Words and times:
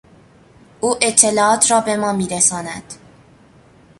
او 0.81 0.95
اطلاعات 1.01 1.71
را 1.71 1.81
به 1.81 1.95
ما 1.97 2.13
میرساند. 2.13 2.93